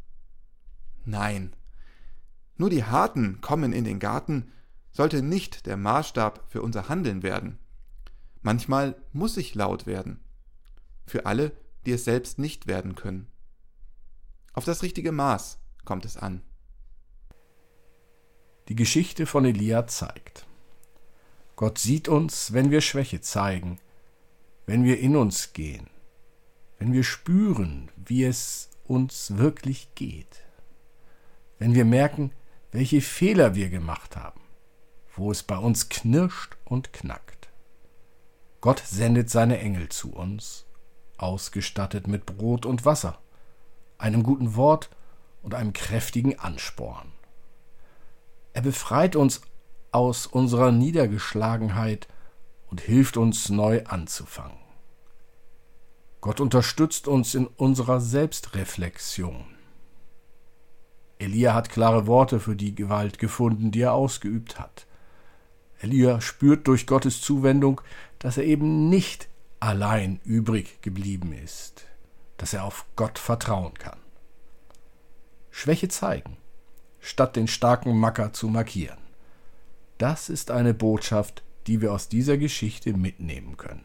Nein. 1.05 1.55
Nur 2.57 2.71
die 2.71 2.85
Harten 2.85 3.43
kommen 3.43 3.75
in 3.75 3.85
den 3.85 3.99
Garten 3.99 4.51
sollte 4.93 5.21
nicht 5.21 5.67
der 5.67 5.77
Maßstab 5.77 6.47
für 6.49 6.63
unser 6.63 6.89
Handeln 6.89 7.23
werden. 7.23 7.59
Manchmal 8.41 8.97
muss 9.13 9.37
ich 9.37 9.55
laut 9.55 9.85
werden. 9.85 10.21
Für 11.05 11.27
alle, 11.27 11.53
die 11.85 11.93
es 11.93 12.05
selbst 12.07 12.39
nicht 12.39 12.67
werden 12.67 12.95
können. 12.95 13.27
Auf 14.55 14.65
das 14.65 14.83
richtige 14.83 15.13
Maß 15.13 15.59
kommt 15.85 16.07
es 16.07 16.17
an. 16.17 16.41
Die 18.69 18.75
Geschichte 18.75 19.27
von 19.27 19.45
Elia 19.45 19.87
zeigt. 19.87 20.47
Gott 21.57 21.77
sieht 21.77 22.09
uns, 22.09 22.55
wenn 22.55 22.71
wir 22.71 22.81
Schwäche 22.81 23.21
zeigen, 23.21 23.81
wenn 24.65 24.85
wir 24.85 24.99
in 24.99 25.15
uns 25.15 25.53
gehen, 25.53 25.91
wenn 26.79 26.93
wir 26.93 27.05
spüren, 27.05 27.91
wie 27.97 28.25
es 28.25 28.71
uns 28.87 29.37
wirklich 29.37 29.89
geht 29.95 30.47
wenn 31.59 31.75
wir 31.75 31.85
merken, 31.85 32.33
welche 32.73 33.01
Fehler 33.01 33.55
wir 33.55 33.69
gemacht 33.71 34.17
haben, 34.17 34.41
wo 35.15 35.31
es 35.31 35.43
bei 35.43 35.57
uns 35.57 35.89
knirscht 35.89 36.57
und 36.65 36.93
knackt. 36.93 37.49
Gott 38.61 38.83
sendet 38.85 39.31
seine 39.31 39.59
Engel 39.59 39.89
zu 39.89 40.13
uns, 40.13 40.67
ausgestattet 41.17 42.07
mit 42.07 42.27
Brot 42.27 42.67
und 42.67 42.85
Wasser, 42.85 43.19
einem 43.99 44.23
guten 44.23 44.57
Wort 44.57 44.91
und 45.43 45.55
einem 45.55 45.73
kräftigen 45.73 46.39
Ansporn. 46.39 47.13
Er 48.53 48.63
befreit 48.63 49.17
uns 49.17 49.41
aus 49.93 50.27
unserer 50.27 50.73
Niedergeschlagenheit 50.73 52.09
und 52.69 52.81
hilft 52.81 53.17
uns 53.17 53.49
neu 53.49 53.85
anzufangen. 53.85 54.59
Gott 56.27 56.41
unterstützt 56.41 57.07
uns 57.07 57.37
in 57.37 57.47
unserer 57.47 58.01
Selbstreflexion. 58.01 59.45
Elia 61.21 61.55
hat 61.55 61.71
klare 61.71 62.09
Worte 62.09 62.41
für 62.41 62.57
die 62.57 62.75
Gewalt 62.75 63.21
gefunden, 63.21 63.71
die 63.71 63.83
er 63.83 63.93
ausgeübt 63.93 64.59
hat. 64.59 64.89
Elia 65.79 66.21
spürt 66.21 66.67
durch 66.67 66.89
Gottes 66.89 67.21
Zuwendung, 67.21 67.81
dass 68.19 68.39
er 68.39 68.43
eben 68.43 68.89
nicht 68.89 69.29
allein 69.61 70.19
übrig 70.25 70.83
geblieben 70.83 71.33
ist, 71.33 71.87
dass 72.39 72.55
er 72.55 72.65
auf 72.65 72.87
Gott 72.97 73.21
vertrauen 73.21 73.75
kann. 73.75 74.01
Schwäche 75.53 75.87
zeigen, 75.87 76.39
statt 76.99 77.37
den 77.37 77.47
starken 77.47 77.97
Macker 77.97 78.33
zu 78.33 78.49
markieren. 78.49 78.99
Das 79.99 80.29
ist 80.29 80.51
eine 80.51 80.75
Botschaft, 80.75 81.45
die 81.69 81.81
wir 81.81 81.93
aus 81.93 82.09
dieser 82.09 82.37
Geschichte 82.37 82.95
mitnehmen 82.95 83.57
können. 83.57 83.85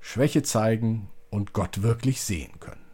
Schwäche 0.00 0.42
zeigen 0.42 1.10
und 1.34 1.52
Gott 1.52 1.82
wirklich 1.82 2.22
sehen 2.22 2.60
können. 2.60 2.86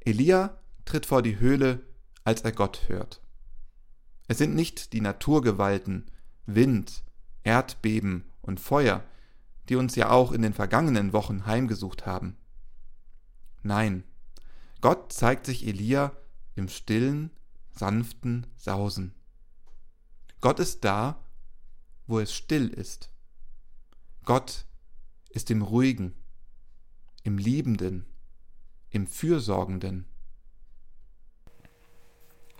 Elia 0.00 0.56
tritt 0.86 1.04
vor 1.04 1.20
die 1.20 1.38
Höhle, 1.38 1.84
als 2.24 2.40
er 2.40 2.52
Gott 2.52 2.88
hört. 2.88 3.20
Es 4.28 4.38
sind 4.38 4.54
nicht 4.54 4.94
die 4.94 5.02
Naturgewalten, 5.02 6.10
Wind, 6.46 7.04
Erdbeben 7.42 8.24
und 8.40 8.60
Feuer, 8.60 9.04
die 9.68 9.76
uns 9.76 9.94
ja 9.94 10.08
auch 10.08 10.32
in 10.32 10.40
den 10.40 10.54
vergangenen 10.54 11.12
Wochen 11.12 11.44
heimgesucht 11.44 12.06
haben. 12.06 12.38
Nein, 13.62 14.02
Gott 14.80 15.12
zeigt 15.12 15.44
sich 15.44 15.66
Elia 15.66 16.16
im 16.54 16.68
stillen, 16.70 17.30
sanften 17.72 18.46
Sausen. 18.56 19.14
Gott 20.40 20.60
ist 20.60 20.82
da, 20.82 21.22
wo 22.06 22.20
es 22.20 22.32
still 22.32 22.68
ist. 22.68 23.10
Gott 24.24 24.64
ist 25.28 25.50
im 25.50 25.60
Ruhigen, 25.60 26.14
im 27.26 27.38
Liebenden, 27.38 28.06
im 28.90 29.08
Fürsorgenden. 29.08 30.06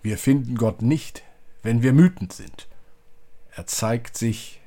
Wir 0.03 0.19
finden 0.19 0.57
Gott 0.57 0.83
nicht, 0.83 1.23
wenn 1.63 1.83
wir 1.83 1.97
wütend 1.97 2.33
sind. 2.33 2.69
Er 3.53 3.67
zeigt 3.67 4.19
sich, 4.19 4.61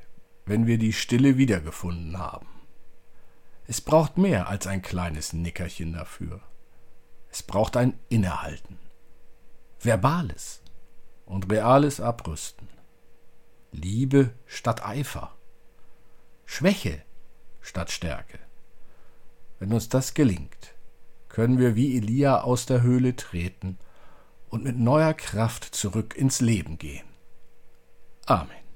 wenn 0.45 0.67
wir 0.67 0.77
die 0.77 0.93
Stille 0.93 1.37
wiedergefunden 1.37 2.17
haben. 2.17 2.47
Es 3.67 3.81
braucht 3.81 4.17
mehr 4.17 4.47
als 4.47 4.67
ein 4.67 4.81
kleines 4.81 5.33
Nickerchen 5.33 5.93
dafür. 5.93 6.41
Es 7.29 7.43
braucht 7.43 7.75
ein 7.75 7.99
Innehalten. 8.07 8.79
Verbales 9.79 10.63
und 11.25 11.51
reales 11.51 11.99
Abrüsten. 11.99 12.69
Liebe 13.71 14.33
statt 14.45 14.83
Eifer. 14.83 15.35
Schwäche 16.45 17.03
statt 17.61 17.91
Stärke. 17.91 18.39
Wenn 19.59 19.73
uns 19.73 19.89
das 19.89 20.13
gelingt, 20.13 20.73
können 21.27 21.59
wir 21.59 21.75
wie 21.75 21.97
Elia 21.97 22.41
aus 22.41 22.65
der 22.65 22.81
Höhle 22.81 23.15
treten 23.15 23.77
und 24.49 24.63
mit 24.63 24.77
neuer 24.77 25.13
Kraft 25.13 25.63
zurück 25.63 26.15
ins 26.15 26.41
Leben 26.41 26.77
gehen. 26.77 27.05
Amen. 28.25 28.68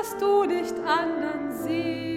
Hast 0.00 0.20
du 0.20 0.44
nicht 0.44 0.74
anderen 0.86 1.52
Segen. 1.52 2.09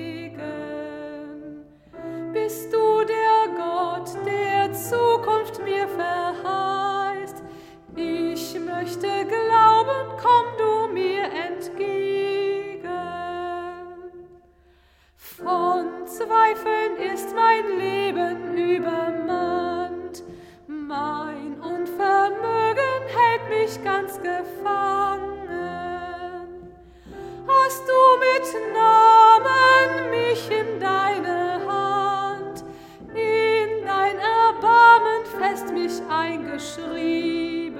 Eingeschrieben? 36.53 37.79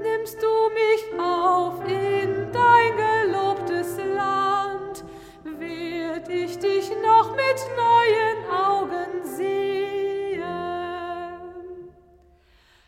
Nimmst 0.00 0.42
du 0.42 0.70
mich 0.74 1.04
auf 1.20 1.80
in 1.86 2.50
dein 2.52 2.96
gelobtes 2.96 3.98
Land, 3.98 5.04
werd 5.44 6.28
ich 6.28 6.58
dich 6.58 6.90
noch 7.02 7.30
mit 7.36 7.66
neuen 7.76 8.44
Augen 8.50 9.24
sehen. 9.24 10.42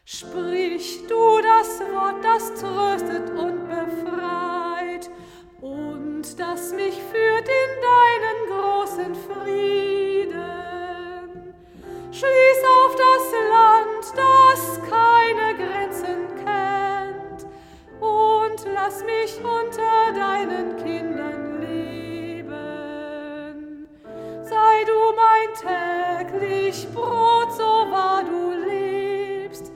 Sprich 0.04 1.06
du 1.08 1.40
das 1.40 1.80
Wort, 1.92 2.24
das 2.24 2.52
tröstet 2.54 3.30
und 3.30 3.68
befreit 3.68 4.43
mich 19.24 19.36
unter 19.38 20.12
deinen 20.12 20.76
Kindern 20.76 21.60
leben. 21.60 22.52
Sei 24.44 24.84
du 24.84 24.98
mein 25.16 25.48
täglich 26.28 26.86
Brot, 26.92 27.52
so 27.52 27.70
wahr 27.90 28.22
du 28.24 28.52
lebst. 28.68 29.72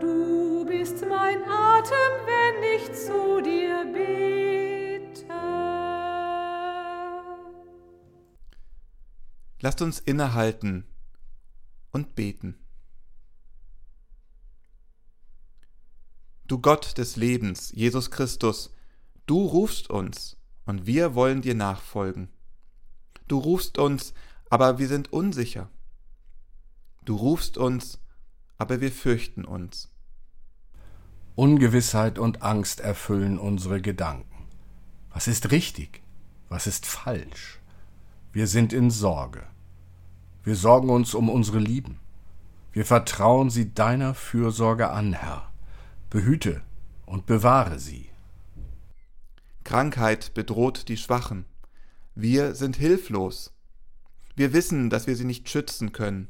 Du 0.00 0.66
bist 0.66 1.06
mein 1.08 1.42
Atem, 1.44 2.12
wenn 2.26 2.62
ich 2.76 2.92
zu 2.92 3.40
dir 3.40 3.86
bete. 3.90 5.24
Lasst 9.60 9.80
uns 9.80 10.00
innehalten 10.00 10.84
und 11.90 12.14
beten. 12.14 12.58
Du 16.46 16.58
Gott 16.58 16.98
des 16.98 17.16
Lebens, 17.16 17.72
Jesus 17.72 18.10
Christus, 18.10 18.74
du 19.30 19.44
rufst 19.46 19.90
uns 19.90 20.36
und 20.66 20.86
wir 20.86 21.14
wollen 21.14 21.40
dir 21.40 21.54
nachfolgen. 21.54 22.30
Du 23.28 23.38
rufst 23.38 23.78
uns, 23.78 24.12
aber 24.48 24.80
wir 24.80 24.88
sind 24.88 25.12
unsicher. 25.12 25.68
Du 27.04 27.14
rufst 27.14 27.56
uns, 27.56 28.00
aber 28.58 28.80
wir 28.80 28.90
fürchten 28.90 29.44
uns. 29.44 29.88
Ungewissheit 31.36 32.18
und 32.18 32.42
Angst 32.42 32.80
erfüllen 32.80 33.38
unsere 33.38 33.80
Gedanken. 33.80 34.48
Was 35.10 35.28
ist 35.28 35.52
richtig? 35.52 36.02
Was 36.48 36.66
ist 36.66 36.84
falsch? 36.84 37.60
Wir 38.32 38.48
sind 38.48 38.72
in 38.72 38.90
Sorge. 38.90 39.46
Wir 40.42 40.56
sorgen 40.56 40.90
uns 40.90 41.14
um 41.14 41.30
unsere 41.30 41.60
Lieben. 41.60 42.00
Wir 42.72 42.84
vertrauen 42.84 43.48
sie 43.48 43.74
deiner 43.74 44.14
Fürsorge 44.14 44.90
an, 44.90 45.12
Herr. 45.12 45.52
Behüte 46.10 46.62
und 47.06 47.26
bewahre 47.26 47.78
sie. 47.78 48.10
Krankheit 49.64 50.34
bedroht 50.34 50.88
die 50.88 50.96
Schwachen. 50.96 51.44
Wir 52.14 52.54
sind 52.54 52.76
hilflos. 52.76 53.52
Wir 54.36 54.52
wissen, 54.52 54.90
dass 54.90 55.06
wir 55.06 55.16
sie 55.16 55.24
nicht 55.24 55.48
schützen 55.48 55.92
können. 55.92 56.28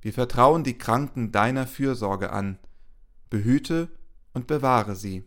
Wir 0.00 0.12
vertrauen 0.12 0.64
die 0.64 0.76
Kranken 0.76 1.32
deiner 1.32 1.66
Fürsorge 1.66 2.30
an. 2.30 2.58
Behüte 3.30 3.88
und 4.32 4.46
bewahre 4.46 4.96
sie. 4.96 5.24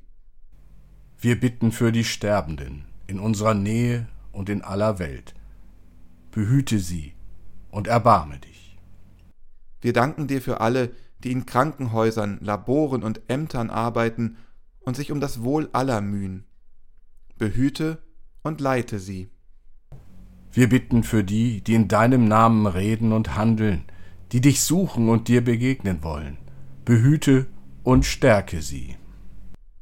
Wir 1.20 1.40
bitten 1.40 1.72
für 1.72 1.92
die 1.92 2.04
Sterbenden 2.04 2.86
in 3.08 3.20
unserer 3.20 3.54
Nähe 3.54 4.08
und 4.32 4.50
in 4.50 4.62
aller 4.62 5.00
Welt. 5.00 5.34
Behüte 6.32 6.80
sie 6.80 7.16
und 7.72 7.88
erbarme 7.88 8.40
dich. 8.40 8.78
Wir 9.82 9.94
danken 9.94 10.28
dir 10.28 10.42
für 10.42 10.62
alle, 10.62 10.92
die 11.24 11.32
in 11.32 11.46
Krankenhäusern, 11.46 12.38
Laboren 12.42 13.04
und 13.04 13.22
Ämtern 13.30 13.70
arbeiten 13.70 14.38
und 14.82 14.96
sich 14.96 15.12
um 15.12 15.20
das 15.20 15.42
Wohl 15.42 15.70
aller 15.74 16.02
mühen. 16.02 16.47
Behüte 17.38 18.02
und 18.42 18.62
leite 18.62 18.98
sie. 18.98 19.30
Wir 20.52 20.70
bitten 20.70 21.04
für 21.04 21.24
die, 21.24 21.62
die 21.62 21.76
in 21.76 21.88
deinem 21.88 22.28
Namen 22.28 22.66
reden 22.66 23.12
und 23.12 23.36
handeln, 23.36 23.84
die 24.32 24.42
dich 24.42 24.62
suchen 24.62 25.10
und 25.10 25.28
dir 25.28 25.44
begegnen 25.44 26.02
wollen. 26.02 26.38
Behüte 26.84 27.46
und 27.84 28.06
stärke 28.06 28.64
sie. 28.64 28.96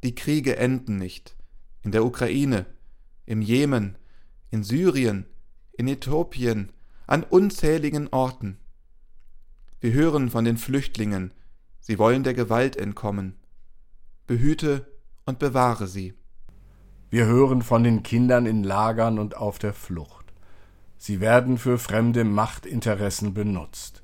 Die 0.04 0.14
Kriege 0.14 0.56
enden 0.56 0.98
nicht. 0.98 1.34
In 1.82 1.92
der 1.92 2.04
Ukraine, 2.04 2.66
im 3.24 3.40
Jemen, 3.40 3.96
in 4.50 4.62
Syrien, 4.62 5.24
in 5.78 5.88
Äthiopien, 5.88 6.72
an 7.06 7.22
unzähligen 7.22 8.08
Orten. 8.08 8.58
Wir 9.80 9.92
hören 9.92 10.28
von 10.28 10.44
den 10.44 10.58
Flüchtlingen, 10.58 11.32
sie 11.80 11.98
wollen 11.98 12.22
der 12.22 12.34
Gewalt 12.34 12.76
entkommen. 12.76 13.36
Behüte 14.26 14.92
und 15.24 15.38
bewahre 15.38 15.86
sie. 15.86 16.14
Wir 17.08 17.26
hören 17.26 17.62
von 17.62 17.84
den 17.84 18.02
Kindern 18.02 18.46
in 18.46 18.64
Lagern 18.64 19.18
und 19.18 19.36
auf 19.36 19.58
der 19.58 19.72
Flucht. 19.72 20.32
Sie 20.98 21.20
werden 21.20 21.56
für 21.56 21.78
fremde 21.78 22.24
Machtinteressen 22.24 23.32
benutzt. 23.32 24.02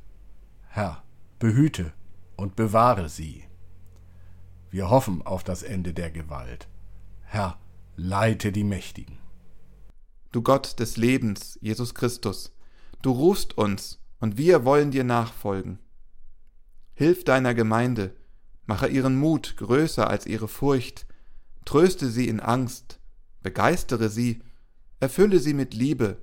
Herr, 0.69 1.03
behüte 1.38 1.93
und 2.37 2.55
bewahre 2.55 3.09
sie. 3.09 3.45
Wir 4.71 4.88
hoffen 4.88 5.21
auf 5.23 5.43
das 5.43 5.62
Ende 5.62 5.93
der 5.95 6.11
Gewalt. 6.11 6.69
Herr, 7.23 7.59
leite 7.97 8.53
die 8.53 8.65
Mächtigen. 8.65 9.19
Du 10.31 10.43
Gott 10.43 10.79
des 10.79 10.97
Lebens, 10.97 11.59
Jesus 11.61 11.95
Christus, 11.95 12.55
du 13.03 13.11
rufst 13.11 13.59
uns, 13.59 13.99
und 14.21 14.38
wir 14.38 14.65
wollen 14.65 14.93
dir 14.93 15.03
nachfolgen. 15.03 15.81
Hilf 16.95 17.25
deiner 17.25 17.55
Gemeinde, 17.55 18.15
mache 18.67 18.87
ihren 18.87 19.17
Mut 19.17 19.57
größer 19.57 20.09
als 20.09 20.27
ihre 20.27 20.47
Furcht, 20.47 21.07
tröste 21.64 22.09
sie 22.09 22.29
in 22.29 22.40
Angst, 22.40 23.01
begeistere 23.42 24.09
sie, 24.09 24.42
erfülle 25.01 25.38
sie 25.38 25.55
mit 25.55 25.75
Liebe, 25.75 26.22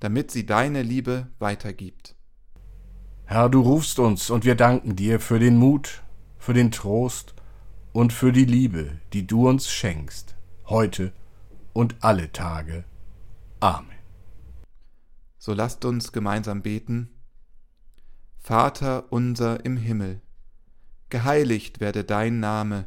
damit 0.00 0.30
sie 0.30 0.46
deine 0.46 0.82
Liebe 0.82 1.28
weitergibt. 1.38 2.14
Herr, 3.24 3.48
du 3.48 3.60
rufst 3.60 3.98
uns, 3.98 4.30
und 4.30 4.44
wir 4.44 4.54
danken 4.54 4.94
dir 4.96 5.20
für 5.20 5.38
den 5.38 5.56
Mut, 5.56 6.02
für 6.38 6.54
den 6.54 6.70
Trost 6.70 7.34
und 7.92 8.12
für 8.12 8.32
die 8.32 8.44
Liebe, 8.44 9.00
die 9.12 9.26
du 9.26 9.48
uns 9.48 9.68
schenkst, 9.68 10.36
heute 10.66 11.12
und 11.72 11.96
alle 12.00 12.30
Tage. 12.32 12.84
Amen. 13.60 13.90
So 15.38 15.54
lasst 15.54 15.84
uns 15.84 16.12
gemeinsam 16.12 16.62
beten. 16.62 17.10
Vater 18.38 19.12
unser 19.12 19.64
im 19.64 19.76
Himmel, 19.76 20.20
geheiligt 21.08 21.80
werde 21.80 22.04
dein 22.04 22.38
Name, 22.38 22.86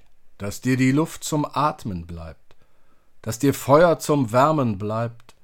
dass 0.41 0.59
dir 0.59 0.75
die 0.75 0.91
Luft 0.91 1.23
zum 1.23 1.45
Atmen 1.45 2.07
bleibt, 2.07 2.55
dass 3.21 3.37
dir 3.37 3.53
Feuer 3.53 3.99
zum 3.99 4.31
Wärmen 4.31 4.79
bleibt, 4.79 5.35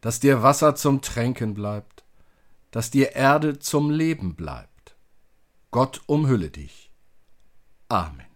dass 0.00 0.18
dir 0.18 0.42
Wasser 0.42 0.74
zum 0.74 1.02
Tränken 1.02 1.52
bleibt, 1.52 2.04
dass 2.70 2.90
dir 2.90 3.14
Erde 3.14 3.58
zum 3.58 3.90
Leben 3.90 4.36
bleibt, 4.36 4.96
Gott 5.70 6.00
umhülle 6.06 6.48
dich. 6.48 6.90
Amen. 7.90 8.29